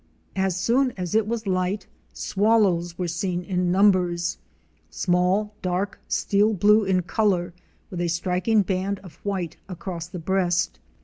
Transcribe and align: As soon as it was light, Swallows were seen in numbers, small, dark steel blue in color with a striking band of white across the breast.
As 0.35 0.55
soon 0.59 0.93
as 0.97 1.13
it 1.13 1.27
was 1.27 1.45
light, 1.45 1.85
Swallows 2.11 2.97
were 2.97 3.07
seen 3.07 3.43
in 3.43 3.71
numbers, 3.71 4.39
small, 4.89 5.53
dark 5.61 5.99
steel 6.07 6.55
blue 6.55 6.83
in 6.83 7.03
color 7.03 7.53
with 7.91 8.01
a 8.01 8.07
striking 8.07 8.63
band 8.63 8.97
of 9.03 9.17
white 9.17 9.57
across 9.69 10.07
the 10.07 10.17
breast. 10.17 10.79